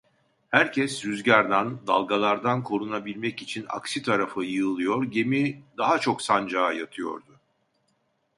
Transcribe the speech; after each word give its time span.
Herkes, 0.49 1.05
rüzgardan, 1.05 1.87
dalgalardan 1.87 2.63
korunabilmek 2.63 3.41
için 3.41 3.65
aksi 3.69 4.03
tarafa 4.03 4.43
yığılıyor, 4.43 5.03
gemi 5.03 5.63
daha 5.77 5.99
çok 5.99 6.21
sancağa 6.21 6.71
yatıyordu. 6.71 7.39